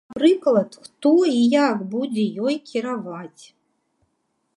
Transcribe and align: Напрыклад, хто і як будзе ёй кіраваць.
Напрыклад, 0.09 0.77
хто 0.85 1.11
і 1.31 1.41
як 1.67 1.77
будзе 1.91 2.23
ёй 2.47 2.55
кіраваць. 2.71 3.43